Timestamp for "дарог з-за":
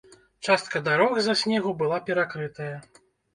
0.87-1.35